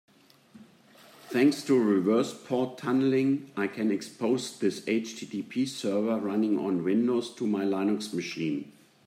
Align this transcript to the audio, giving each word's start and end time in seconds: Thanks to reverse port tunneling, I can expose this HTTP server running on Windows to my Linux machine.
Thanks 1.29 1.63
to 1.65 1.77
reverse 1.79 2.33
port 2.33 2.79
tunneling, 2.79 3.51
I 3.55 3.67
can 3.67 3.91
expose 3.91 4.57
this 4.57 4.79
HTTP 4.85 5.67
server 5.67 6.17
running 6.17 6.57
on 6.57 6.83
Windows 6.83 7.29
to 7.35 7.45
my 7.45 7.63
Linux 7.65 8.11
machine. 8.11 8.71